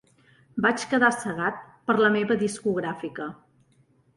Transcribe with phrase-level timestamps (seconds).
[0.65, 3.29] Vaig quedar cegat per la meva discogràfica.